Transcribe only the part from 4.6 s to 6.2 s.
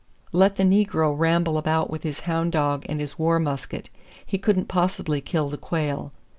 possibly kill the quail.